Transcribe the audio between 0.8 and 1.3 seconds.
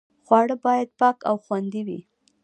پاک